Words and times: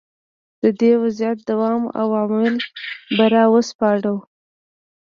د 0.61 0.63
دې 0.79 0.91
وضعیت 1.03 1.39
دوام 1.49 1.83
او 1.99 2.07
عوامل 2.21 2.55
به 3.15 3.25
را 3.33 3.43
وسپړو. 3.53 4.15